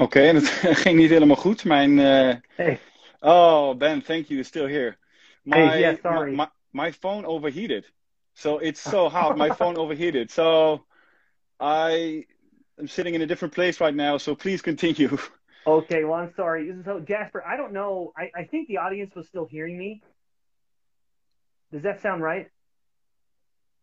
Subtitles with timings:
[0.00, 0.48] Oké, okay, en het
[0.84, 1.64] ging niet helemaal goed.
[1.64, 1.98] Mijn.
[1.98, 2.34] Uh...
[2.54, 2.80] Hey.
[3.18, 4.42] Oh, Ben, thank you.
[4.42, 4.96] Still here.
[5.42, 6.34] My, hey, yeah, sorry.
[6.34, 7.92] My, my phone overheated.
[8.32, 9.36] So it's so hot.
[9.36, 10.30] my phone overheated.
[10.30, 10.84] So
[11.58, 12.24] I
[12.78, 14.18] am sitting in a different place right now.
[14.18, 15.18] So please continue.
[15.66, 16.72] Okay, well, I'm sorry.
[16.84, 18.12] So, Jasper, I don't know.
[18.16, 20.02] I, I think the audience was still hearing me.
[21.70, 22.50] Does that sound right?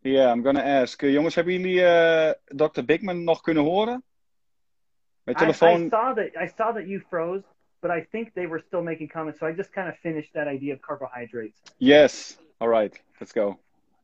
[0.03, 1.03] Yeah, I'm gonna ask.
[1.03, 2.83] Uh, jongens, hebben jullie uh, Dr.
[2.85, 4.03] Bigman nog kunnen horen?
[5.27, 5.69] Mijn telefoon.
[5.69, 6.29] I, I, saw that.
[6.39, 7.43] I saw that you froze,
[7.81, 9.39] but I think they were still making comments.
[9.39, 11.59] So I just kind of finished that idea of carbohydrates.
[11.79, 12.37] Yes.
[12.61, 12.97] All right.
[13.19, 13.59] Let's go.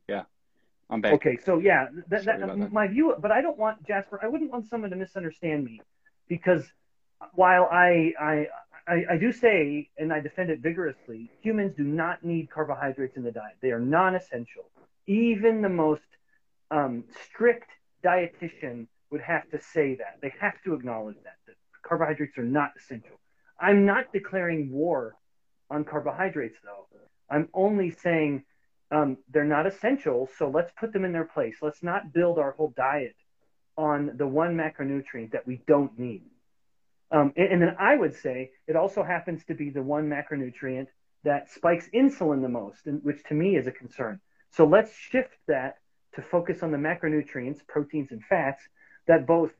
[0.09, 0.23] Yeah.
[0.89, 1.13] I'm back.
[1.13, 1.37] Okay.
[1.45, 2.73] So yeah, that, that, that.
[2.73, 3.15] my view.
[3.17, 4.19] But I don't want Jasper.
[4.21, 5.79] I wouldn't want someone to misunderstand me,
[6.27, 6.65] because
[7.35, 8.47] while I I
[8.85, 13.23] I, I, do say, and I defend it vigorously, humans do not need carbohydrates in
[13.23, 13.55] the diet.
[13.61, 14.65] They are non essential.
[15.07, 16.01] Even the most
[16.69, 17.69] um, strict
[18.03, 20.17] dietitian would have to say that.
[20.21, 23.17] They have to acknowledge that, that carbohydrates are not essential.
[23.59, 25.15] I'm not declaring war
[25.69, 26.87] on carbohydrates, though.
[27.29, 28.43] I'm only saying
[28.91, 31.57] um, they're not essential, so let's put them in their place.
[31.61, 33.15] Let's not build our whole diet
[33.77, 36.23] on the one macronutrient that we don't need.
[37.11, 40.87] Um, and, and, then I would say it also happens to be the one macronutrient
[41.23, 44.19] that spikes insulin the most, and, which to me is a concern.
[44.49, 45.77] So let's shift that
[46.15, 48.63] to focus on the macronutrients, proteins, and fats
[49.07, 49.51] that both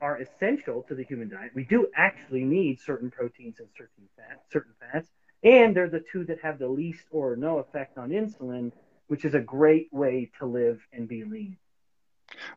[0.00, 1.52] are essential to the human diet.
[1.54, 5.08] We do actually need certain proteins and certain fats, certain fats,
[5.42, 8.72] and they're the two that have the least or no effect on insulin,
[9.08, 11.56] which is a great way to live and be lean.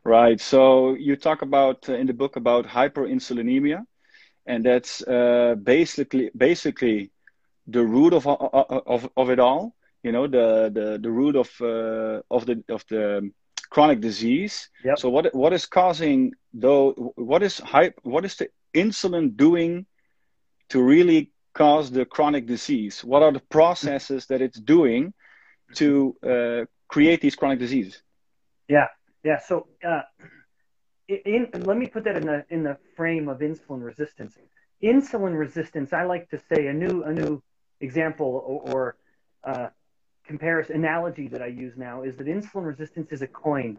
[0.04, 0.40] Right.
[0.40, 3.84] So you talk about uh, in the book about hyperinsulinemia
[4.46, 7.10] and that's uh, basically basically
[7.66, 9.74] the root of of of it all.
[10.02, 13.30] You know, the the the root of uh, of the of the
[13.70, 14.68] chronic disease.
[14.84, 14.98] Yep.
[14.98, 16.92] So what what is causing though?
[17.16, 17.98] What is hype?
[18.02, 19.86] What is the insulin doing
[20.68, 23.04] to really cause the chronic disease?
[23.04, 25.12] What are the processes that it's doing
[25.74, 28.02] to uh, create these chronic diseases?
[28.68, 28.88] Yeah,
[29.24, 29.38] yeah.
[29.38, 30.02] So uh,
[31.08, 34.38] in, let me put that in the in the frame of insulin resistance.
[34.82, 37.42] Insulin resistance, I like to say a new a new
[37.80, 38.96] example or, or
[39.44, 39.68] uh,
[40.26, 43.78] comparison analogy that I use now is that insulin resistance is a coin,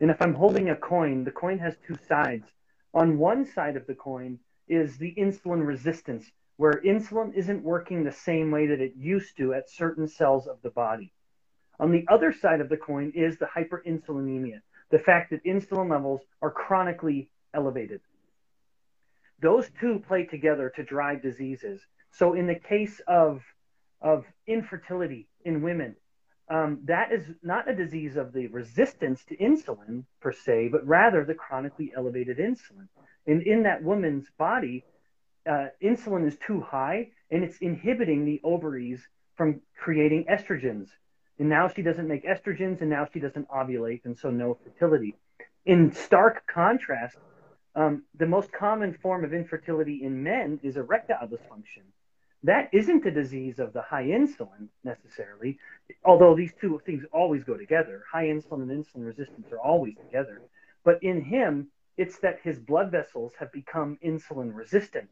[0.00, 2.46] and if I'm holding a coin, the coin has two sides.
[2.94, 8.12] On one side of the coin is the insulin resistance, where insulin isn't working the
[8.12, 11.12] same way that it used to at certain cells of the body.
[11.78, 16.20] On the other side of the coin is the hyperinsulinemia, the fact that insulin levels
[16.42, 18.00] are chronically elevated.
[19.40, 21.80] Those two play together to drive diseases.
[22.10, 23.42] So, in the case of,
[24.02, 25.96] of infertility in women,
[26.48, 31.24] um, that is not a disease of the resistance to insulin per se, but rather
[31.24, 32.88] the chronically elevated insulin.
[33.26, 34.84] And in that woman's body,
[35.48, 39.00] uh, insulin is too high and it's inhibiting the ovaries
[39.36, 40.88] from creating estrogens,
[41.38, 45.14] and now she doesn't make estrogens, and now she doesn't ovulate, and so no fertility.
[45.64, 47.16] In stark contrast,
[47.74, 51.84] um, the most common form of infertility in men is erectile dysfunction.
[52.42, 55.58] That isn't a disease of the high insulin necessarily,
[56.04, 58.04] although these two things always go together.
[58.10, 60.40] High insulin and insulin resistance are always together.
[60.82, 61.68] But in him,
[61.98, 65.10] it's that his blood vessels have become insulin resistant.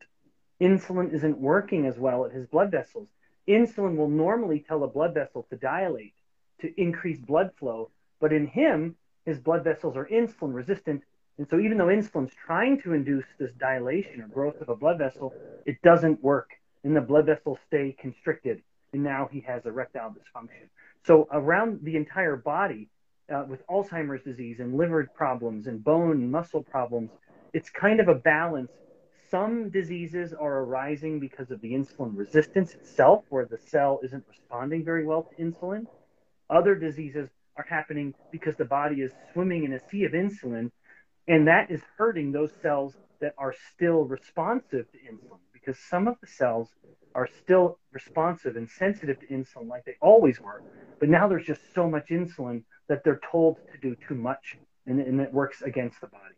[0.58, 3.08] Insulin isn't working as well at his blood vessels.
[3.46, 6.14] Insulin will normally tell a blood vessel to dilate
[6.60, 7.90] to increase blood flow.
[8.20, 8.96] But in him,
[9.26, 11.02] his blood vessels are insulin resistant.
[11.36, 14.98] And so even though insulin's trying to induce this dilation or growth of a blood
[14.98, 15.34] vessel,
[15.66, 16.50] it doesn't work.
[16.84, 18.62] And the blood vessels stay constricted.
[18.92, 20.68] And now he has erectile dysfunction.
[21.04, 22.88] So around the entire body,
[23.32, 27.10] uh, with Alzheimer's disease and liver problems and bone and muscle problems,
[27.52, 28.70] it's kind of a balance.
[29.30, 34.84] Some diseases are arising because of the insulin resistance itself, where the cell isn't responding
[34.84, 35.86] very well to insulin.
[36.48, 40.70] Other diseases are happening because the body is swimming in a sea of insulin,
[41.26, 46.16] and that is hurting those cells that are still responsive to insulin because some of
[46.22, 46.70] the cells
[47.14, 50.62] are still responsive and sensitive to insulin like they always were.
[50.98, 54.56] But now there's just so much insulin that they're told to do too much,
[54.86, 56.36] and, and it works against the body.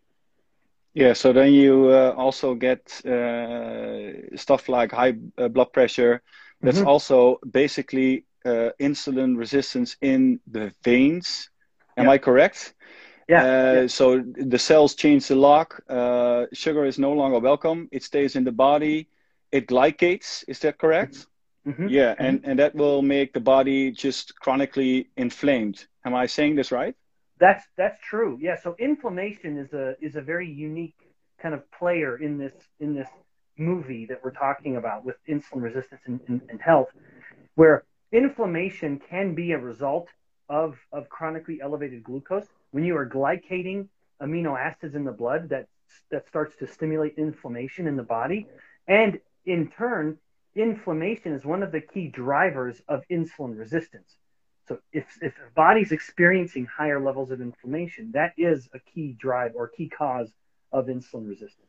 [0.95, 6.23] Yeah, so then you uh, also get uh, stuff like high uh, blood pressure.
[6.61, 6.89] That's mm-hmm.
[6.89, 11.51] also basically uh, insulin resistance in the veins.
[11.97, 12.75] Am I correct?
[13.29, 15.81] Yeah, uh, yeah, So the cells change the lock.
[15.89, 17.89] Uh, sugar is no longer welcome.
[17.93, 19.07] It stays in the body.
[19.53, 20.45] It glycates.
[20.49, 21.27] Is that correct?
[21.67, 21.89] Mm-hmm.
[21.89, 22.25] Yeah, mm-hmm.
[22.25, 25.87] and, and that will make the body just chronically inflamed.
[26.05, 26.95] Am I saying this right?
[27.39, 28.39] That's that's true.
[28.41, 28.57] Yeah.
[28.57, 30.97] So inflammation is a is a very unique
[31.41, 33.09] kind of player in this in this
[33.57, 36.89] movie that we're talking about with insulin resistance and, and, and health,
[37.55, 40.09] where inflammation can be a result
[40.49, 42.47] of, of chronically elevated glucose.
[42.73, 43.89] When you are glycating
[44.21, 45.67] amino acids in the blood, that,
[46.11, 48.47] that starts to stimulate inflammation in the body.
[48.89, 50.19] And in turn,
[50.55, 54.17] inflammation is one of the key drivers of insulin resistance.
[54.69, 59.53] So if, if the body's experiencing higher levels of inflammation, that is a key drive
[59.55, 60.33] or key cause
[60.73, 61.67] of insulin resistance.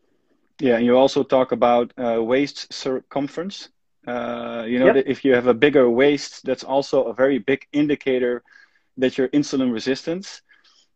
[0.60, 3.70] Yeah, and you also talk about uh, waist circumference.
[4.06, 5.04] Uh, you know, yep.
[5.08, 8.44] if you have a bigger waist, that's also a very big indicator
[8.98, 10.42] that you're insulin resistant.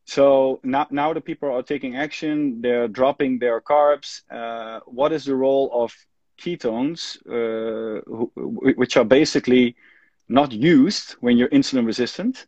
[0.05, 2.61] So now, now the people are taking action.
[2.61, 4.21] They're dropping their carbs.
[4.29, 5.91] Uh, what is the role of
[6.37, 8.01] ketones, uh,
[8.75, 9.75] which are basically
[10.27, 12.47] not used when you're insulin resistant,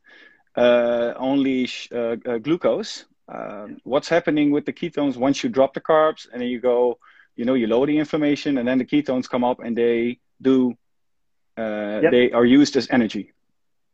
[0.55, 3.05] uh, only uh, uh, glucose.
[3.29, 6.97] Um, what's happening with the ketones once you drop the carbs and then you go,
[7.35, 10.75] you know, you lower the inflammation and then the ketones come up and they do,
[11.57, 12.11] uh, yep.
[12.11, 13.33] they are used as energy.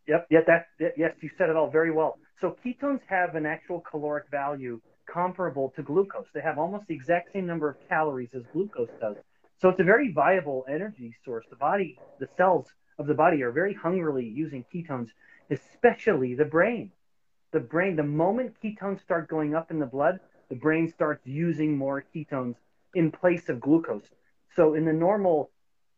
[0.08, 0.28] Yep.
[0.30, 0.40] Yeah.
[0.48, 0.68] That.
[0.98, 2.20] Yes, you said it all very well.
[2.42, 4.82] So ketones have an actual caloric value
[5.12, 6.26] comparable to glucose.
[6.34, 9.16] They have almost the exact same number of calories as glucose does.
[9.62, 11.46] So it's a very viable energy source.
[11.50, 12.68] The body, the cells
[13.00, 15.10] of the body are very hungrily using ketones,
[15.50, 16.92] especially the brain.
[17.52, 20.20] The brain, the moment ketones start going up in the blood,
[20.50, 22.56] the brain starts using more ketones
[22.94, 24.10] in place of glucose.
[24.56, 25.50] So in the normal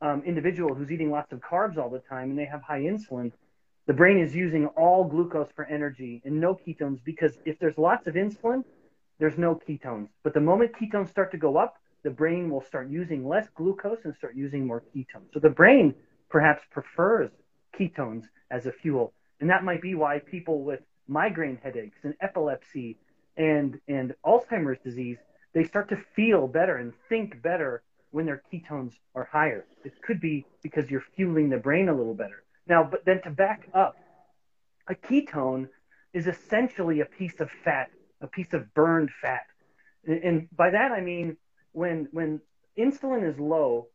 [0.01, 3.31] um, individual who's eating lots of carbs all the time and they have high insulin,
[3.87, 8.07] the brain is using all glucose for energy and no ketones because if there's lots
[8.07, 8.63] of insulin,
[9.19, 10.09] there's no ketones.
[10.23, 11.75] But the moment ketones start to go up,
[12.05, 15.33] the brain will start using less glucose and start using more ketones.
[15.33, 15.95] So the brain
[16.29, 17.31] perhaps prefers
[17.77, 19.11] ketones as a fuel.
[19.41, 22.99] And that might be why people with migraine headaches and epilepsy
[23.37, 25.17] and, and Alzheimer's disease,
[25.53, 27.81] they start to feel better and think better
[28.11, 29.65] when their ketones are higher.
[29.83, 32.43] It could be because you're fueling the brain a little better.
[32.67, 33.95] Now, but then to back up,
[34.87, 35.69] a ketone
[36.13, 37.89] is essentially a piece of fat,
[38.21, 39.47] a piece of burned fat.
[40.05, 41.37] And by that I mean
[41.75, 42.42] when when
[42.77, 43.88] insulin is low,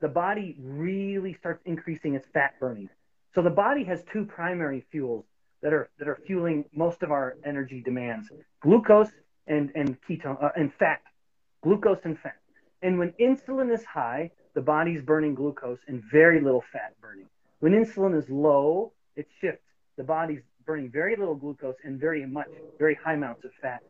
[0.00, 2.88] the body really starts increasing its fat burning.
[3.34, 5.24] So the body has two primary fuels
[5.62, 8.30] that are that are fueling most of our energy demands:
[8.60, 9.10] glucose
[9.46, 11.00] and and ketone uh, and fat,
[11.62, 12.36] glucose and fat.
[12.82, 17.26] And when insulin is high, the body's burning glucose and very little fat burning.
[17.60, 19.66] When insulin is low, it shifts.
[19.96, 22.48] The body's burning very little glucose and very much,
[22.78, 23.82] very high amounts of fat.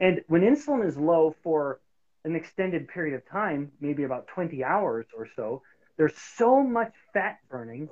[0.00, 1.78] And when insulin is low for
[2.24, 5.62] an extended period of time, maybe about 20 hours or so,
[5.96, 7.88] there's so much fat burning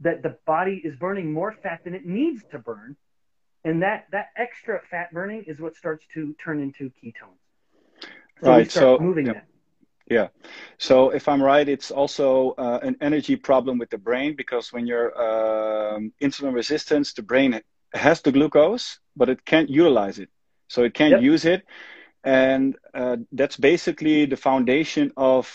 [0.00, 2.96] that the body is burning more fat than it needs to burn.
[3.64, 7.38] And that, that extra fat burning is what starts to turn into ketones.
[8.42, 8.70] So right.
[8.70, 9.32] so moving yeah.
[9.34, 9.46] that.
[10.10, 10.28] Yeah.
[10.78, 14.86] So if I'm right, it's also uh, an energy problem with the brain because when
[14.86, 17.60] you're um, insulin resistant, the brain
[17.94, 20.28] has the glucose, but it can't utilize it.
[20.66, 21.22] So it can't yep.
[21.22, 21.64] use it
[22.24, 25.50] and uh, that's basically the foundation of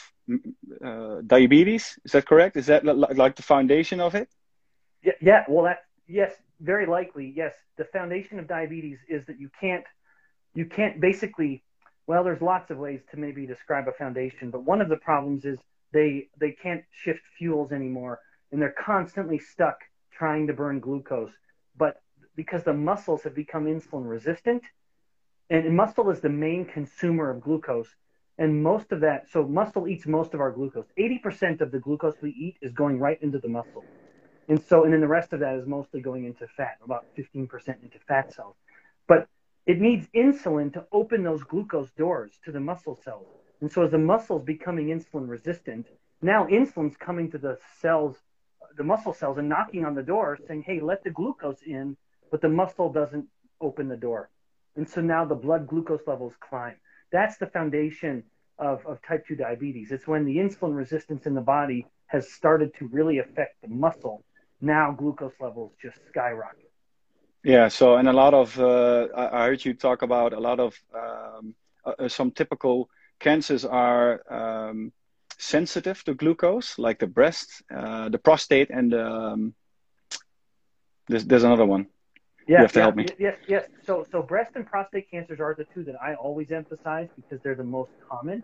[0.83, 1.97] uh, diabetes.
[2.03, 2.57] Is that correct?
[2.57, 4.29] Is that like the foundation of it?
[5.03, 5.43] Yeah, yeah.
[5.47, 7.33] Well, that yes, very likely.
[7.35, 9.85] Yes, the foundation of diabetes is that you can't
[10.53, 11.63] you can't basically.
[12.07, 15.43] Well, there's lots of ways to maybe describe a foundation, but one of the problems
[15.43, 15.59] is
[15.91, 18.19] they they can't shift fuels anymore,
[18.51, 19.77] and they're constantly stuck
[20.11, 21.31] trying to burn glucose.
[21.77, 22.01] But
[22.35, 24.63] because the muscles have become insulin resistant,
[25.49, 27.89] and muscle is the main consumer of glucose.
[28.37, 30.85] And most of that, so muscle eats most of our glucose.
[30.97, 33.83] 80% of the glucose we eat is going right into the muscle.
[34.47, 37.49] And so, and then the rest of that is mostly going into fat, about 15%
[37.81, 38.55] into fat cells.
[39.07, 39.27] But
[39.65, 43.27] it needs insulin to open those glucose doors to the muscle cells.
[43.59, 45.87] And so as the muscle's becoming insulin resistant,
[46.21, 48.17] now insulin's coming to the cells,
[48.77, 51.97] the muscle cells and knocking on the door saying, hey, let the glucose in,
[52.31, 53.25] but the muscle doesn't
[53.59, 54.29] open the door.
[54.77, 56.75] And so now the blood glucose levels climb.
[57.11, 58.23] That's the foundation
[58.59, 59.91] of, of type 2 diabetes.
[59.91, 64.23] It's when the insulin resistance in the body has started to really affect the muscle.
[64.61, 66.71] Now glucose levels just skyrocket.
[67.43, 67.67] Yeah.
[67.67, 71.55] So, and a lot of, uh, I heard you talk about a lot of um,
[71.85, 74.91] uh, uh, some typical cancers are um,
[75.37, 79.53] sensitive to glucose, like the breast, uh, the prostate, and um,
[81.07, 81.87] there's, there's another one.
[82.47, 83.11] Yeah, you have to yeah, help me.
[83.19, 83.65] Yes, yes.
[83.85, 87.55] So, so breast and prostate cancers are the two that I always emphasize because they're
[87.55, 88.43] the most common,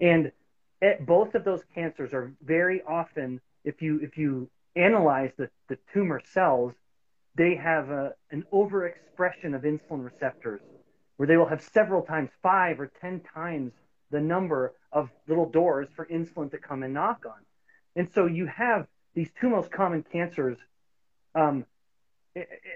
[0.00, 0.32] and
[0.80, 5.78] at, both of those cancers are very often, if you if you analyze the, the
[5.92, 6.72] tumor cells,
[7.34, 10.60] they have a, an overexpression of insulin receptors,
[11.16, 13.72] where they will have several times, five or ten times
[14.10, 17.42] the number of little doors for insulin to come and knock on.
[17.96, 20.56] And so you have these two most common cancers.
[21.34, 21.66] Um,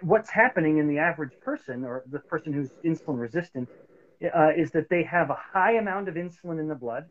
[0.02, 3.68] what's happening in the average person or the person who's insulin resistant
[4.22, 7.06] uh, is that they have a high amount of insulin in the blood.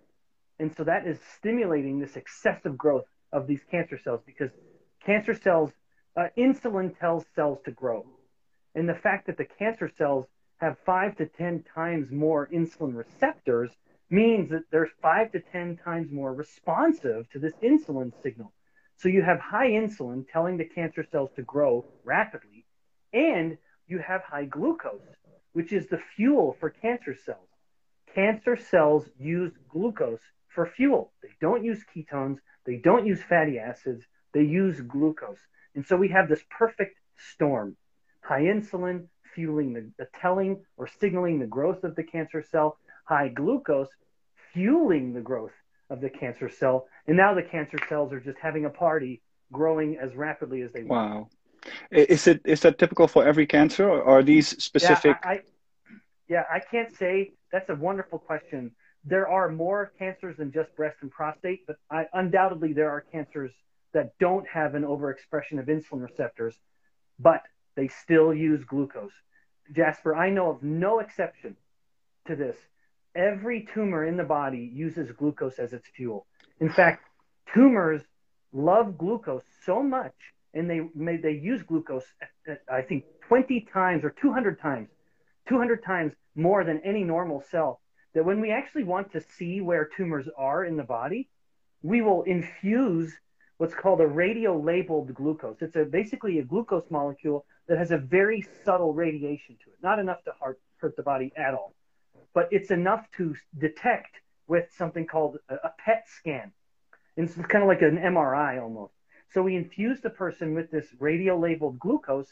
[0.59, 4.51] And so that is stimulating this excessive growth of these cancer cells because
[5.05, 5.71] cancer cells,
[6.15, 8.05] uh, insulin tells cells to grow.
[8.75, 10.25] And the fact that the cancer cells
[10.57, 13.71] have five to 10 times more insulin receptors
[14.09, 18.51] means that they're five to 10 times more responsive to this insulin signal.
[18.97, 22.65] So you have high insulin telling the cancer cells to grow rapidly,
[23.13, 25.05] and you have high glucose,
[25.53, 27.49] which is the fuel for cancer cells.
[28.13, 31.11] Cancer cells use glucose for fuel.
[31.21, 35.45] They don't use ketones, they don't use fatty acids, they use glucose.
[35.75, 37.77] And so we have this perfect storm
[38.21, 43.29] high insulin fueling the, the telling or signaling the growth of the cancer cell, high
[43.29, 43.87] glucose
[44.53, 45.53] fueling the growth
[45.89, 46.87] of the cancer cell.
[47.07, 50.83] And now the cancer cells are just having a party, growing as rapidly as they
[50.83, 51.11] want.
[51.11, 51.29] Wow.
[51.91, 55.17] Is it is that typical for every cancer, or are these specific?
[55.23, 55.41] Yeah, I, I,
[56.29, 57.33] yeah, I can't say.
[57.51, 58.71] That's a wonderful question.
[59.03, 63.51] There are more cancers than just breast and prostate, but I, undoubtedly there are cancers
[63.93, 66.55] that don't have an overexpression of insulin receptors,
[67.19, 67.41] but
[67.75, 69.13] they still use glucose.
[69.75, 71.55] Jasper, I know of no exception
[72.27, 72.55] to this
[73.17, 76.27] every tumor in the body uses glucose as its fuel.
[76.61, 77.03] In fact,
[77.53, 78.01] tumors
[78.53, 80.13] love glucose so much,
[80.53, 80.81] and they
[81.17, 82.05] they use glucose,
[82.71, 84.89] I think, 20 times or 200 times,
[85.49, 87.81] 200 times more than any normal cell.
[88.13, 91.29] That when we actually want to see where tumors are in the body,
[91.83, 93.13] we will infuse
[93.57, 95.57] what's called a radio-labeled glucose.
[95.61, 99.99] It's a, basically a glucose molecule that has a very subtle radiation to it, not
[99.99, 101.73] enough to hurt, hurt the body at all
[102.33, 104.15] but it's enough to detect
[104.47, 106.51] with something called a, a PET scan.
[107.15, 108.93] And it's kind of like an MRI almost.
[109.33, 112.29] So we infuse the person with this radio labeled glucose,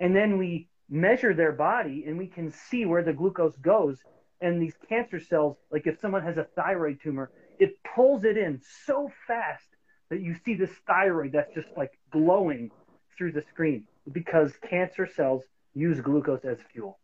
[0.00, 3.98] and then we measure their body and we can see where the glucose goes.
[4.40, 7.30] And these cancer cells, like if someone has a thyroid tumor,
[7.60, 9.68] it pulls it in so fast
[10.10, 12.70] that you see this thyroid that's just like glowing
[13.16, 15.44] through the screen because cancer cells
[15.74, 16.98] use glucose as fuel.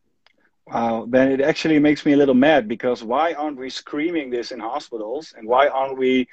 [0.72, 4.50] Wow, then it actually makes me a little mad because why aren't we screaming this
[4.50, 6.28] in hospitals and why aren't we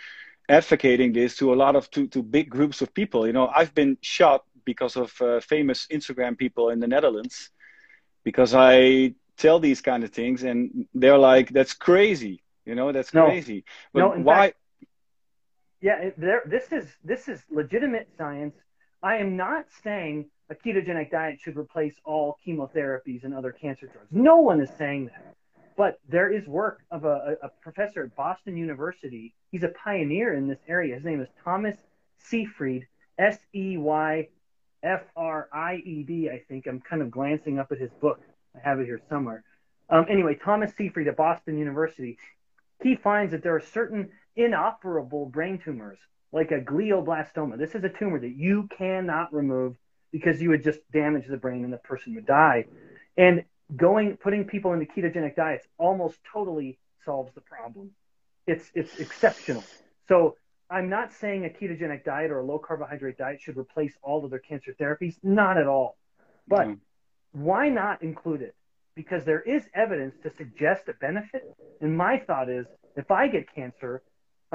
[0.50, 3.26] advocating this to a lot of to, to big groups of people?
[3.26, 7.50] You know, I've been shot because of uh, famous Instagram people in the Netherlands
[8.26, 13.14] because I tell these kind of things and they're like, "That's crazy," you know, that's
[13.14, 13.26] no.
[13.26, 13.64] crazy.
[13.94, 14.48] But no, why?
[14.48, 14.58] Fact,
[15.82, 16.42] yeah, there.
[16.46, 18.56] This is this is legitimate science.
[19.06, 24.08] I am not saying a ketogenic diet should replace all chemotherapies and other cancer drugs.
[24.10, 25.36] No one is saying that.
[25.78, 29.36] But there is work of a, a professor at Boston University.
[29.52, 30.96] He's a pioneer in this area.
[30.96, 31.76] His name is Thomas
[32.18, 32.88] Seyfried,
[33.20, 34.28] S E Y
[34.82, 36.66] F R I E D, I think.
[36.66, 38.22] I'm kind of glancing up at his book.
[38.56, 39.44] I have it here somewhere.
[39.88, 42.18] Um, anyway, Thomas Seyfried at Boston University,
[42.82, 46.00] he finds that there are certain inoperable brain tumors,
[46.36, 47.58] like a glioblastoma.
[47.58, 49.78] This is a tumor that you cannot remove
[50.12, 52.66] because you would just damage the brain and the person would die.
[53.18, 57.92] And going putting people into ketogenic diets almost totally solves the problem.
[58.46, 59.64] It's it's exceptional.
[60.10, 60.36] So
[60.70, 64.30] I'm not saying a ketogenic diet or a low carbohydrate diet should replace all of
[64.30, 65.16] their cancer therapies.
[65.24, 65.96] Not at all.
[66.50, 66.80] But mm.
[67.32, 68.56] why not include it?
[68.94, 71.44] Because there is evidence to suggest a benefit.
[71.80, 72.66] And my thought is
[72.98, 74.02] if I get cancer,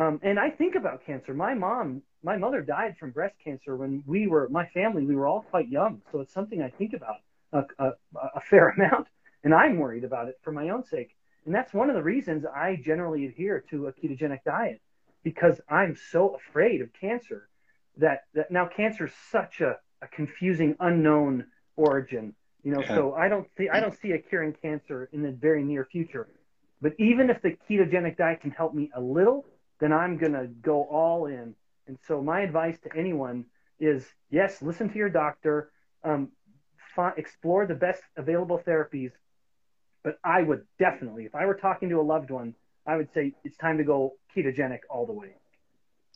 [0.01, 4.03] um, and I think about cancer, my mom my mother died from breast cancer when
[4.07, 6.03] we were my family we were all quite young.
[6.13, 7.17] So it's something i think about
[7.53, 7.93] a, a,
[8.37, 9.09] a, fair amount.
[9.45, 11.17] And i'm worried about it for my own sake.
[11.47, 14.81] And that's one of the reasons i generally adhere to a ketogenic diet
[15.23, 17.49] because i'm so afraid of cancer
[17.97, 21.45] that, that now cancer is such a, a confusing unknown
[21.77, 22.81] origin you know?
[22.81, 22.95] Yeah.
[22.95, 26.29] so i don't see i don't see a curing cancer in the very near future.
[26.83, 29.45] But even if the ketogenic diet can help me a little
[29.81, 31.55] then i'm going to go all in
[31.91, 33.45] and so my advice to anyone
[33.81, 35.73] is yes, listen to your doctor,
[36.05, 36.29] um,
[37.17, 39.11] explore the best available therapies.
[40.05, 42.55] But I would definitely, if I were talking to a loved one,
[42.87, 45.35] I would say it's time to go ketogenic all the way.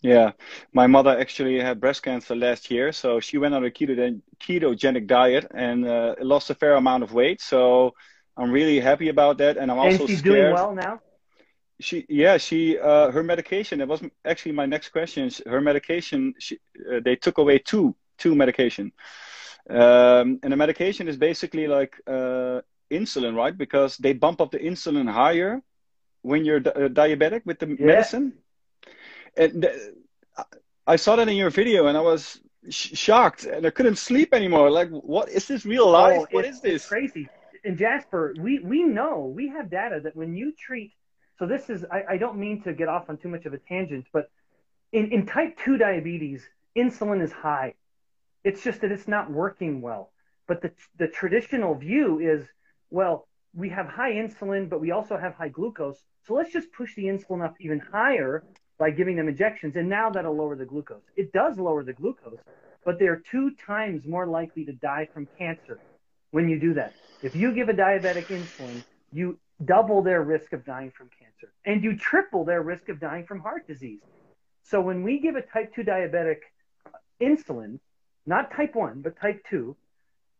[0.00, 0.33] Yeah,
[0.73, 5.06] my mother actually had breast cancer last year, so she went on a keto- ketogenic
[5.06, 7.40] diet and uh, lost a fair amount of weight.
[7.40, 7.94] So
[8.37, 10.38] I'm really happy about that, and I'm also and she's scared.
[10.38, 11.00] doing well now
[11.81, 16.59] she yeah she uh, her medication it was actually my next question her medication she,
[16.90, 18.93] uh, they took away two two medication
[19.69, 24.59] um, and the medication is basically like uh, insulin right because they bump up the
[24.59, 25.62] insulin higher
[26.25, 27.75] when you're di- uh, diabetic with the yeah.
[27.87, 28.33] medicine.
[29.37, 29.69] And
[30.87, 34.35] I saw that in your video, and I was sh- shocked, and I couldn't sleep
[34.35, 34.71] anymore.
[34.71, 36.23] Like, what is this real life?
[36.23, 36.87] Oh, what is this?
[36.87, 37.28] crazy.
[37.64, 40.93] And Jasper, we we know we have data that when you treat,
[41.38, 43.59] so this is I, I don't mean to get off on too much of a
[43.59, 44.31] tangent, but
[44.93, 47.75] in, in type two diabetes, insulin is high.
[48.45, 50.12] It's just that it's not working well.
[50.47, 52.47] But the the traditional view is,
[52.91, 55.99] well, we have high insulin, but we also have high glucose.
[56.26, 58.45] So let's just push the insulin up even higher
[58.79, 61.03] by giving them injections, and now that'll lower the glucose.
[61.17, 62.41] It does lower the glucose,
[62.85, 65.81] but they are two times more likely to die from cancer
[66.33, 66.95] when you do that.
[67.23, 71.82] If you give a diabetic insulin, you double their risk of dying from cancer, and
[71.84, 74.00] you triple their risk of dying from heart disease.
[74.62, 76.38] So when we give a type 2 diabetic
[77.20, 77.78] insulin,
[78.26, 79.76] not type 1, but type 2,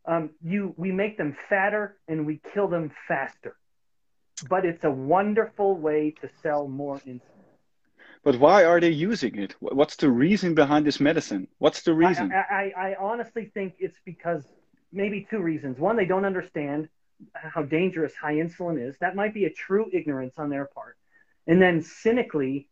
[0.07, 3.55] um, you we make them fatter and we kill them faster.
[4.49, 7.21] But it's a wonderful way to sell more insulin.
[8.23, 9.55] But why are they using it?
[9.59, 11.47] What's the reason behind this medicine?
[11.59, 12.31] What's the reason?
[12.31, 14.43] I, I, I honestly think it's because
[14.91, 15.77] maybe two reasons.
[15.77, 16.89] One, they don't understand
[17.33, 18.97] how dangerous high insulin is.
[18.99, 20.97] That might be a true ignorance on their part.
[21.47, 22.69] And then cynically,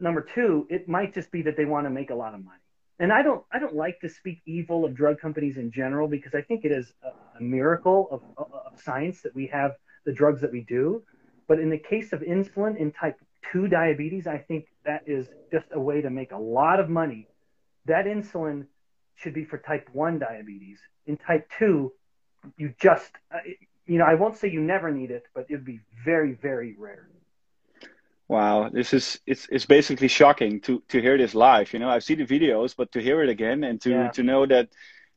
[0.00, 2.60] number two, it might just be that they want to make a lot of money
[2.98, 6.34] and I don't I don't like to speak evil of drug companies in general because
[6.34, 9.72] I think it is a, a miracle of, of, science that we have
[10.04, 11.02] the drugs that we do.
[11.46, 13.16] But in the case of insulin in type
[13.52, 17.26] 2 diabetes, I think that is just a way to make a lot of money.
[17.86, 18.66] That insulin
[19.16, 20.78] should be for type 1 diabetes.
[21.06, 21.90] In type 2,
[22.56, 23.38] you just, uh,
[23.86, 26.74] you know, I won't say you never need it, but it would be very, very
[26.78, 27.08] rare.
[28.28, 31.72] Wow, this is it's it's basically shocking to to hear this live.
[31.72, 34.10] You know, I've seen the videos, but to hear it again and to yeah.
[34.10, 34.68] to know that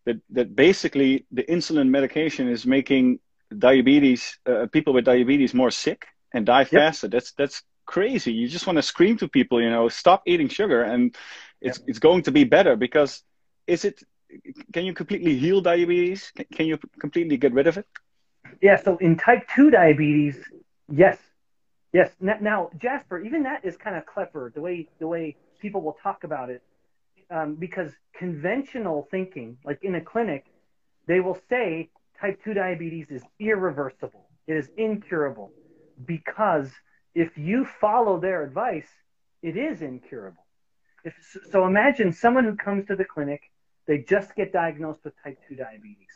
[0.06, 3.20] that that basically the insulin medication is making
[3.58, 7.10] diabetes uh, people with diabetes more sick and die faster.
[7.10, 8.32] That's that's crazy.
[8.32, 11.14] You just want to scream to people, you know, stop eating sugar, and
[11.60, 11.90] it's yep.
[11.90, 13.24] it's going to be better because
[13.68, 14.02] is it?
[14.74, 16.32] Can you completely heal diabetes?
[16.54, 17.88] Can, you completely get rid of it?
[18.62, 18.78] Yeah.
[18.82, 20.40] So in type two diabetes,
[20.92, 21.18] yes,
[21.94, 22.10] Yes.
[22.22, 26.24] Now, Jasper, even that is kind of clever the way the way people will talk
[26.24, 26.64] about it,
[27.30, 30.46] um, because conventional thinking, like in a clinic,
[31.08, 31.90] they will say
[32.20, 34.30] type two diabetes is irreversible.
[34.48, 35.52] It is incurable,
[36.06, 36.72] because
[37.14, 38.88] if you follow their advice,
[39.44, 40.46] it is incurable.
[41.04, 41.14] If,
[41.50, 43.51] so imagine someone who comes to the clinic,
[43.92, 46.14] they just get diagnosed with type 2 diabetes.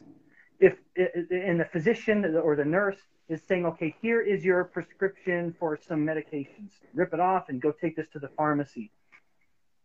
[0.62, 2.96] If and the physician or the nurse
[3.28, 6.72] is saying, okay, here is your prescription for some medications.
[6.94, 8.94] Rip it off and go take this to the pharmacy.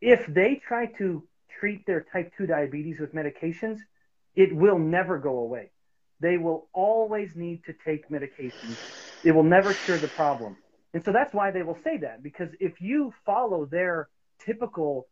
[0.00, 1.24] If they try to
[1.58, 3.78] treat their type 2 diabetes with medications,
[4.36, 5.72] it will never go away.
[6.20, 8.78] They will always need to take medications.
[9.24, 10.58] It will never cure the problem.
[10.94, 15.08] And so that's why they will say that, because if you follow their typical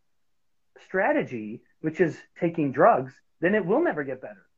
[0.85, 4.49] strategy, which is taking drugs, then it will never get better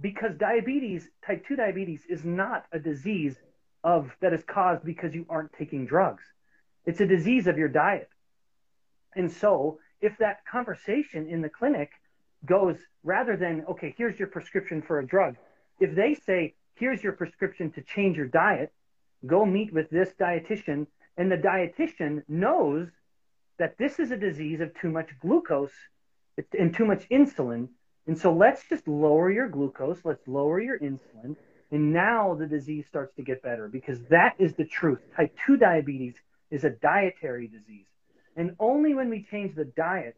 [0.00, 3.36] because diabetes, type 2 diabetes, is not a disease
[3.84, 6.22] of that is caused because you aren't taking drugs.
[6.86, 8.08] It's a disease of your diet.
[9.14, 11.90] And so, if that conversation in the clinic
[12.46, 15.36] goes rather than, okay, here's your prescription for a drug,
[15.78, 18.72] if they say, here's your prescription to change your diet,
[19.26, 22.88] go meet with this dietitian, and the dietitian knows
[23.60, 25.70] that this is a disease of too much glucose
[26.58, 27.68] and too much insulin,
[28.06, 31.36] and so let's just lower your glucose, let's lower your insulin,
[31.70, 35.00] and now the disease starts to get better because that is the truth.
[35.14, 36.14] Type 2 diabetes
[36.50, 37.84] is a dietary disease.
[38.34, 40.16] And only when we change the diet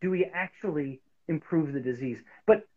[0.00, 2.18] do we actually improve the disease.
[2.46, 2.68] But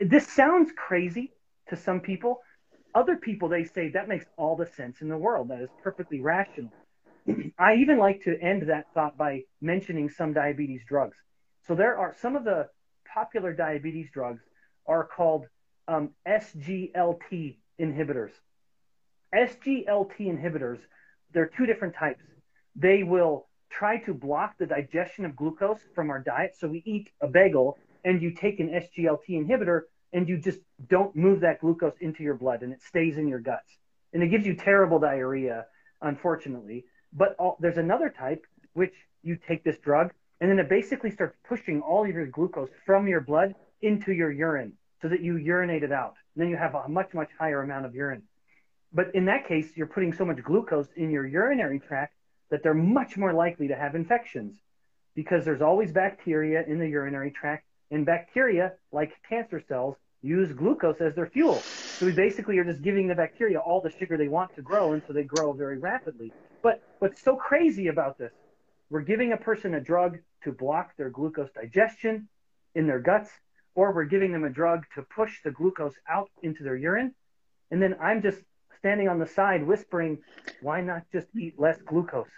[0.00, 1.32] this sounds crazy
[1.68, 2.40] to some people.
[2.94, 5.48] Other people, they say that makes all the sense in the world.
[5.48, 6.72] That is perfectly rational.
[7.58, 11.16] I even like to end that thought by mentioning some diabetes drugs.
[11.66, 12.68] So there are some of the
[13.12, 14.42] popular diabetes drugs
[14.86, 15.46] are called
[15.88, 18.30] um, SGLT inhibitors.
[19.34, 20.78] SGLT inhibitors,
[21.32, 22.22] there are two different types.
[22.76, 26.56] They will try to block the digestion of glucose from our diet.
[26.58, 31.14] So we eat a bagel and you take an SGLT inhibitor and you just don't
[31.14, 33.78] move that glucose into your blood and it stays in your guts.
[34.12, 35.66] And it gives you terrible diarrhea,
[36.02, 36.84] unfortunately.
[37.12, 41.36] But all, there's another type which you take this drug and then it basically starts
[41.46, 45.82] pushing all of your glucose from your blood into your urine so that you urinate
[45.82, 46.14] it out.
[46.34, 48.22] And then you have a much, much higher amount of urine.
[48.92, 52.14] But in that case, you're putting so much glucose in your urinary tract
[52.50, 54.56] that they're much more likely to have infections
[55.14, 57.66] because there's always bacteria in the urinary tract.
[57.90, 61.62] And bacteria, like cancer cells, use glucose as their fuel.
[62.00, 64.94] So we basically are just giving the bacteria all the sugar they want to grow,
[64.94, 66.32] and so they grow very rapidly.
[66.62, 68.32] But what's so crazy about this?
[68.88, 72.26] We're giving a person a drug to block their glucose digestion
[72.74, 73.28] in their guts,
[73.74, 77.14] or we're giving them a drug to push the glucose out into their urine.
[77.70, 78.40] And then I'm just
[78.78, 80.20] standing on the side whispering,
[80.62, 82.28] why not just eat less glucose?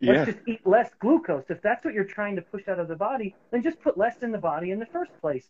[0.00, 0.24] Let's yeah.
[0.24, 1.44] just eat less glucose.
[1.50, 4.24] If that's what you're trying to push out of the body, then just put less
[4.24, 5.46] in the body in the first place.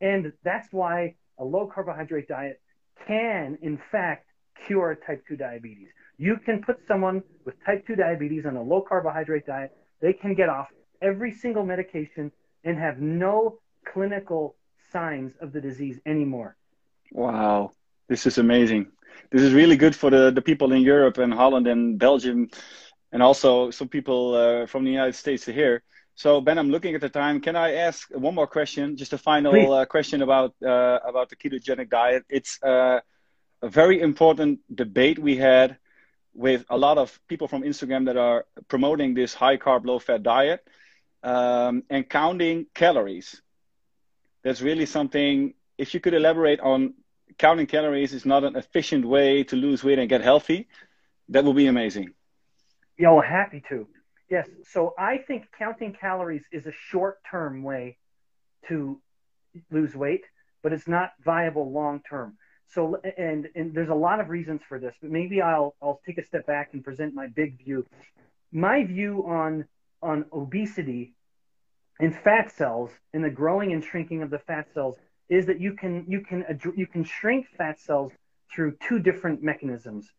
[0.00, 2.60] And that's why a low carbohydrate diet
[3.06, 4.26] can, in fact,
[4.66, 5.88] cure type 2 diabetes.
[6.16, 10.34] You can put someone with type 2 diabetes on a low carbohydrate diet, they can
[10.34, 10.68] get off
[11.00, 12.32] every single medication
[12.64, 13.58] and have no
[13.92, 14.56] clinical
[14.92, 16.56] signs of the disease anymore.
[17.12, 17.72] Wow,
[18.08, 18.88] this is amazing.
[19.30, 22.48] This is really good for the, the people in Europe and Holland and Belgium,
[23.12, 25.82] and also some people uh, from the United States hear.
[26.18, 27.40] So Ben, I'm looking at the time.
[27.40, 28.96] Can I ask one more question?
[28.96, 32.24] Just a final uh, question about uh, about the ketogenic diet.
[32.28, 32.98] It's uh,
[33.62, 35.76] a very important debate we had
[36.34, 40.24] with a lot of people from Instagram that are promoting this high carb, low fat
[40.24, 40.66] diet
[41.22, 43.40] um, and counting calories.
[44.42, 45.54] That's really something.
[45.76, 46.94] If you could elaborate on
[47.38, 50.66] counting calories is not an efficient way to lose weight and get healthy,
[51.28, 52.08] that would be amazing.
[52.96, 53.86] Yo, happy to.
[54.30, 54.48] Yes.
[54.64, 57.96] So I think counting calories is a short term way
[58.68, 59.00] to
[59.70, 60.24] lose weight,
[60.62, 62.36] but it's not viable long term.
[62.68, 66.18] So and and there's a lot of reasons for this, but maybe I'll I'll take
[66.18, 67.86] a step back and present my big view.
[68.52, 69.64] My view on
[70.02, 71.14] on obesity
[72.00, 74.96] and fat cells and the growing and shrinking of the fat cells
[75.28, 76.44] is that you can you can
[76.76, 78.12] you can shrink fat cells
[78.54, 80.10] through two different mechanisms.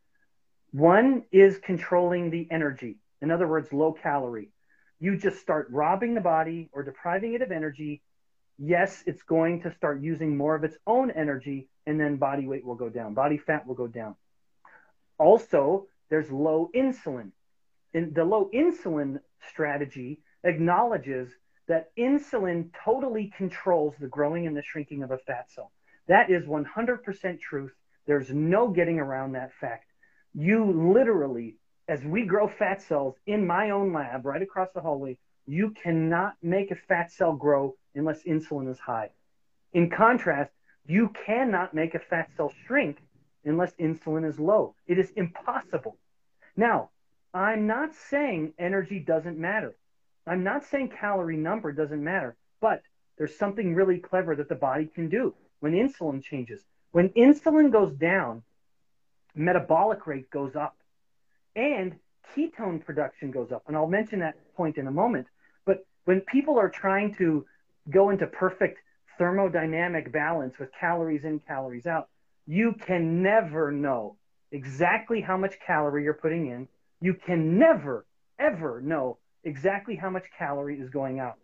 [0.71, 2.97] One is controlling the energy.
[3.21, 4.51] In other words, low calorie.
[4.99, 8.01] You just start robbing the body or depriving it of energy.
[8.57, 12.65] Yes, it's going to start using more of its own energy, and then body weight
[12.65, 13.13] will go down.
[13.13, 14.15] Body fat will go down.
[15.17, 17.31] Also, there's low insulin.
[17.93, 21.29] And the low insulin strategy acknowledges
[21.67, 25.71] that insulin totally controls the growing and the shrinking of a fat cell.
[26.07, 27.71] That is 100% truth.
[28.07, 29.85] There's no getting around that fact.
[30.33, 31.55] You literally
[31.89, 36.35] as we grow fat cells in my own lab right across the hallway, you cannot
[36.43, 39.09] make a fat cell grow unless insulin is high.
[39.73, 40.51] In contrast,
[40.85, 42.99] you cannot make a fat cell shrink
[43.43, 44.75] unless insulin is low.
[44.85, 45.97] It is impossible.
[46.55, 46.91] Now,
[47.33, 49.75] I'm not saying energy doesn't matter.
[50.27, 52.83] I'm not saying calorie number doesn't matter, but
[53.17, 56.63] there's something really clever that the body can do when insulin changes.
[56.91, 58.43] When insulin goes down,
[59.33, 60.78] metabolic rate goes up
[61.55, 61.95] and
[62.35, 63.63] ketone production goes up.
[63.67, 65.27] And I'll mention that point in a moment.
[65.65, 67.45] But when people are trying to
[67.89, 68.79] go into perfect
[69.19, 72.09] thermodynamic balance with calories in, calories out,
[72.47, 74.15] you can never know
[74.51, 76.67] exactly how much calorie you're putting in.
[77.01, 78.05] You can never,
[78.39, 81.35] ever know exactly how much calorie is going out.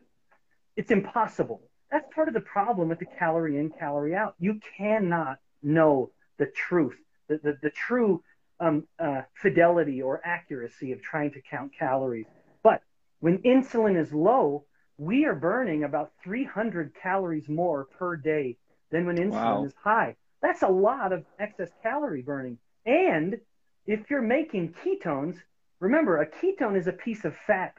[0.76, 1.62] It's impossible.
[1.92, 4.36] That's part of the problem with the calorie in, calorie out.
[4.40, 8.24] You cannot know the truth, the, the, the true
[8.60, 12.28] um, uh, fidelity or accuracy of trying to count calories.
[12.64, 12.82] But
[13.20, 14.66] when insulin is low,
[14.98, 18.58] we are burning about 300 calories more per day
[18.92, 19.66] than when insulin wow.
[19.66, 20.16] is high.
[20.42, 22.58] That's a lot of excess calorie burning.
[22.86, 23.40] And
[23.86, 25.38] if you're making ketones,
[25.80, 27.74] remember a ketone is a piece of fat.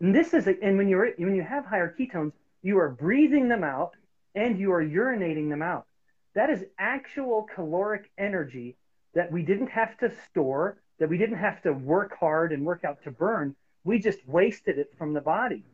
[0.00, 2.32] And this is a, and when you're when you have higher ketones,
[2.62, 3.96] you are breathing them out
[4.34, 5.86] and you are urinating them out.
[6.34, 8.76] That is actual caloric energy
[9.18, 12.84] that we didn't have to store, that we didn't have to work hard and work
[12.84, 13.56] out to burn.
[13.82, 15.64] We just wasted it from the body.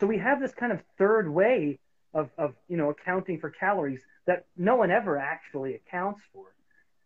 [0.00, 1.78] So we have this kind of third way
[2.14, 6.46] of, of you know accounting for calories that no one ever actually accounts for.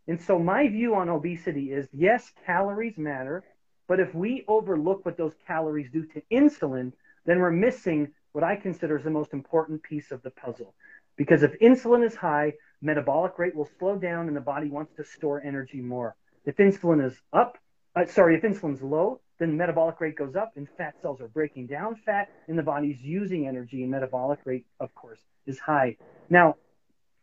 [0.07, 3.43] And so my view on obesity is yes, calories matter,
[3.89, 6.93] but if we overlook what those calories do to insulin,
[7.27, 10.73] then we're missing what I consider is the most important piece of the puzzle.
[11.17, 15.05] Because if insulin is high, metabolic rate will slow down and the body wants to
[15.05, 16.17] store energy more.
[16.45, 17.59] If insulin is up,
[17.95, 21.67] uh, sorry, if insulin's low, then metabolic rate goes up and fat cells are breaking
[21.67, 25.97] down fat and the body's using energy and metabolic rate, of course, is high.
[26.29, 26.57] Now,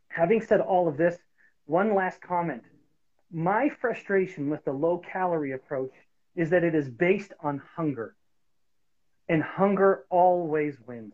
[0.09, 1.17] having said all of this,
[1.65, 2.63] one last comment.
[3.31, 5.93] My frustration with the low calorie approach
[6.35, 8.15] is that it is based on hunger.
[9.27, 11.13] And hunger always wins.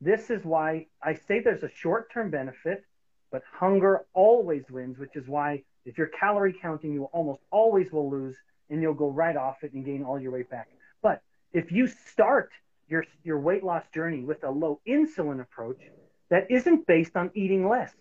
[0.00, 2.84] This is why I say there's a short term benefit
[3.30, 8.10] but hunger always wins, which is why if you're calorie counting, you almost always will
[8.10, 8.36] lose
[8.70, 10.68] and you'll go right off it and gain all your weight back.
[11.02, 12.50] But if you start
[12.88, 15.80] your, your weight loss journey with a low insulin approach
[16.30, 17.92] that isn't based on eating less,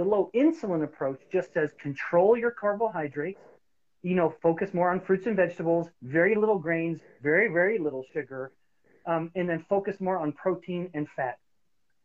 [0.00, 3.42] The low insulin approach just says control your carbohydrates,
[4.02, 8.50] you know, focus more on fruits and vegetables, very little grains, very, very little sugar,
[9.04, 11.38] um, and then focus more on protein and fat.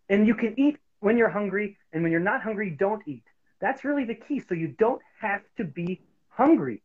[0.09, 3.25] And you can eat when you're hungry, and when you're not hungry, don't eat.
[3.61, 4.39] That's really the key.
[4.39, 6.81] So you don't have to be hungry.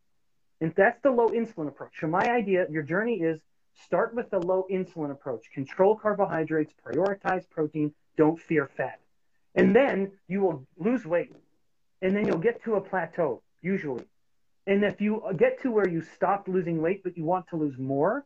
[0.61, 1.93] And that's the low insulin approach.
[1.99, 3.41] So my idea, your journey is
[3.73, 5.51] start with the low insulin approach.
[5.55, 8.99] Control carbohydrates, prioritize protein, don't fear fat.
[9.55, 11.33] And then you will lose weight.
[12.03, 14.05] And then you'll get to a plateau, usually.
[14.67, 17.79] And if you get to where you stopped losing weight, but you want to lose
[17.79, 18.23] more,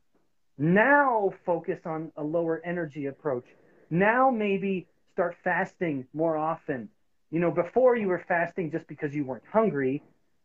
[0.58, 3.46] now focus on a lower energy approach.
[3.90, 6.90] Now maybe start fasting more often.
[7.32, 10.04] You know, before you were fasting just because you weren't hungry.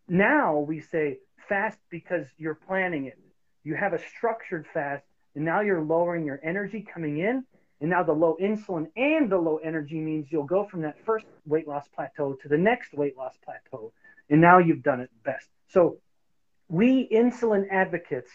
[0.08, 3.18] Now we say fast because you're planning it.
[3.64, 5.02] You have a structured fast,
[5.34, 7.44] and now you're lowering your energy coming in.
[7.80, 11.26] And now the low insulin and the low energy means you'll go from that first
[11.46, 13.92] weight loss plateau to the next weight loss plateau.
[14.28, 15.48] And now you've done it best.
[15.68, 15.98] So
[16.68, 18.30] we insulin advocates,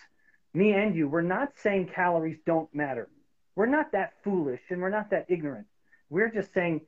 [0.53, 3.07] me and you, we're not saying calories don't matter.
[3.55, 5.67] We're not that foolish and we're not that ignorant.
[6.09, 6.81] We're just saying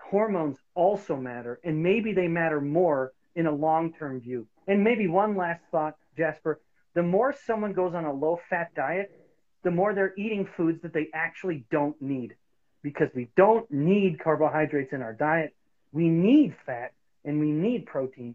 [0.00, 4.46] hormones also matter and maybe they matter more in a long-term view.
[4.66, 6.60] And maybe one last thought, Jasper,
[6.94, 9.20] the more someone goes on a low-fat diet,
[9.62, 12.36] the more they're eating foods that they actually don't need
[12.82, 15.54] because we don't need carbohydrates in our diet.
[15.92, 16.92] We need fat
[17.24, 18.34] and we need protein.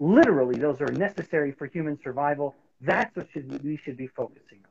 [0.00, 2.56] Literally, those are necessary for human survival.
[2.80, 4.67] That's what should, we should be focusing on.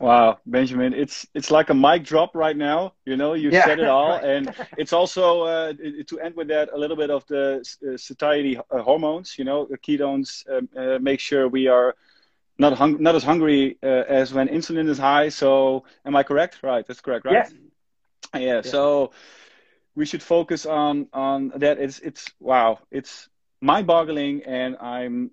[0.00, 2.94] Wow, Benjamin, it's it's like a mic drop right now.
[3.04, 5.72] You know, you yeah, said it all, and it's also uh,
[6.08, 9.36] to end with that a little bit of the uh, satiety uh, hormones.
[9.38, 11.94] You know, the ketones um, uh, make sure we are
[12.58, 15.28] not hung- not as hungry uh, as when insulin is high.
[15.28, 16.62] So, am I correct?
[16.62, 17.42] Right, that's correct, right?
[17.42, 17.54] Yes.
[18.34, 18.62] Yeah.
[18.62, 18.62] yeah.
[18.62, 19.10] So
[19.94, 21.78] we should focus on on that.
[21.78, 23.28] It's it's wow, it's
[23.60, 25.30] mind-boggling, and I'm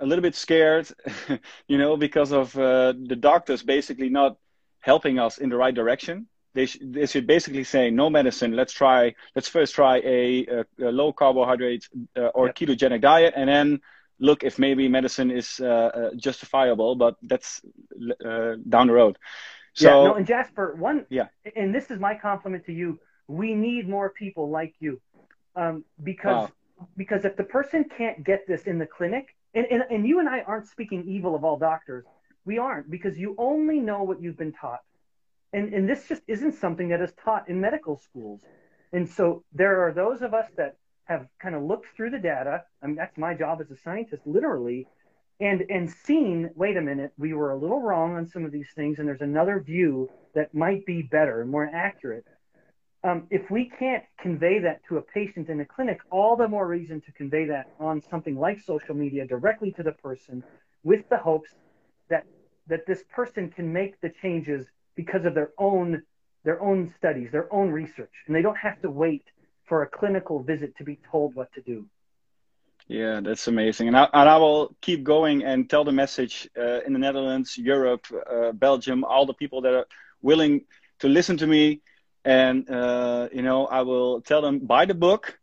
[0.00, 0.88] a little bit scared,
[1.68, 4.36] you know, because of uh, the doctors basically not
[4.80, 6.26] helping us in the right direction.
[6.54, 8.56] They, sh- they should basically say no medicine.
[8.56, 9.14] Let's try.
[9.36, 12.56] Let's first try a, a, a low carbohydrate uh, or yep.
[12.56, 13.80] ketogenic diet, and then
[14.18, 16.96] look if maybe medicine is uh, uh justifiable.
[16.96, 17.60] But that's
[18.24, 19.16] uh, down the road.
[19.74, 20.08] So, yeah.
[20.08, 21.06] No, and Jasper, one.
[21.08, 21.28] Yeah.
[21.54, 22.98] And this is my compliment to you.
[23.28, 25.00] We need more people like you,
[25.54, 26.86] um, because wow.
[26.96, 30.28] because if the person can't get this in the clinic, and, and, and you and
[30.28, 32.04] I aren't speaking evil of all doctors.
[32.44, 34.80] We aren't because you only know what you've been taught.
[35.52, 38.40] And, and this just isn't something that is taught in medical schools.
[38.92, 42.62] And so there are those of us that have kind of looked through the data.
[42.82, 44.86] I mean, that's my job as a scientist, literally,
[45.40, 46.50] and and seen.
[46.54, 49.20] Wait a minute, we were a little wrong on some of these things, and there's
[49.20, 52.24] another view that might be better and more accurate
[53.02, 56.66] um, if we can't convey that to a patient in a clinic, all the more
[56.66, 60.42] reason to convey that on something like social media directly to the person
[60.84, 61.50] with the hopes
[62.08, 62.24] that
[62.66, 66.02] that this person can make the changes because of their own
[66.44, 69.24] their own studies, their own research, and they don't have to wait
[69.64, 71.86] for a clinical visit to be told what to do.
[72.88, 76.80] Yeah, that's amazing, and I, and I will keep going and tell the message uh,
[76.82, 79.86] in the Netherlands, Europe, uh, Belgium, all the people that are
[80.22, 80.62] willing
[80.98, 81.80] to listen to me
[82.24, 85.38] and uh, you know i will tell them buy the book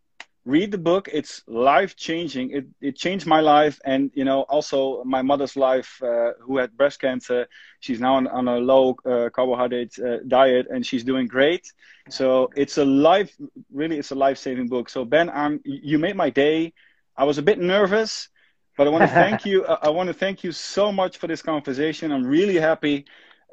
[0.47, 1.09] read the book.
[1.11, 3.79] It's life changing it, it changed my life.
[3.85, 7.47] And you know also my mother's life uh, who had breast cancer
[7.81, 11.71] she's now on, on a low uh, carbohydrate uh, diet and she's doing great.
[12.09, 13.35] So it's a life
[13.71, 14.89] really it's a life-saving book.
[14.89, 16.73] So ben I'm, you made my day.
[17.15, 18.29] I was a bit nervous
[18.77, 19.65] but i want to thank you.
[19.65, 22.11] I want to thank you so much for this conversation.
[22.11, 23.05] I'm really happy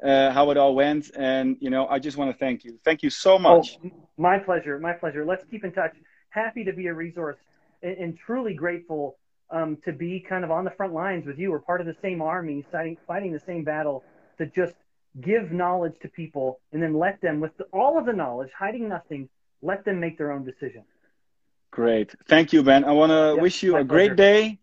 [0.05, 1.11] uh, how it all went.
[1.17, 2.79] And, you know, I just want to thank you.
[2.83, 3.77] Thank you so much.
[3.83, 4.79] Oh, my pleasure.
[4.79, 5.25] My pleasure.
[5.25, 5.95] Let's keep in touch.
[6.29, 7.37] Happy to be a resource
[7.81, 9.17] and, and truly grateful
[9.49, 11.51] um, to be kind of on the front lines with you.
[11.51, 14.03] We're part of the same army, fighting, fighting the same battle
[14.37, 14.75] to just
[15.21, 18.87] give knowledge to people and then let them, with the, all of the knowledge, hiding
[18.89, 19.29] nothing,
[19.61, 20.83] let them make their own decision.
[21.71, 22.13] Great.
[22.27, 22.83] Thank you, Ben.
[22.85, 24.59] I want to yep, wish you a great day.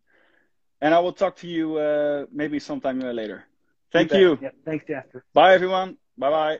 [0.81, 3.45] And I will talk to you uh, maybe sometime later.
[3.93, 4.39] Thank you.
[4.41, 4.55] Yep.
[4.65, 5.25] Thanks, Jasper.
[5.35, 5.97] Bye, everyone.
[6.17, 6.59] Bye bye.